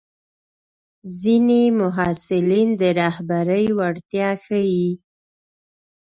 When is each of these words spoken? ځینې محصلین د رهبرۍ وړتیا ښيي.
ځینې 1.19 1.61
محصلین 1.79 2.69
د 2.81 2.83
رهبرۍ 2.99 3.65
وړتیا 3.79 4.29
ښيي. 4.43 4.89